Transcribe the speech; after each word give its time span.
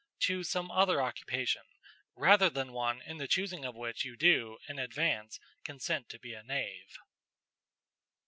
Choose 0.17 0.49
some 0.49 0.71
other 0.71 0.99
occupation, 0.99 1.61
rather 2.15 2.49
than 2.49 2.73
one 2.73 3.03
in 3.03 3.17
the 3.17 3.27
choosing 3.27 3.65
of 3.65 3.75
which 3.75 4.03
you 4.03 4.15
do, 4.17 4.57
in 4.67 4.79
advance, 4.79 5.39
consent 5.63 6.09
to 6.09 6.17
be 6.17 6.33
a 6.33 6.41
knave." 6.41 6.97